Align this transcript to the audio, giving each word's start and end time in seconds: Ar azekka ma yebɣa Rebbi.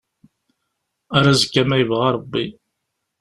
Ar 1.15 1.25
azekka 1.31 1.63
ma 1.67 1.75
yebɣa 1.79 2.09
Rebbi. 2.15 2.45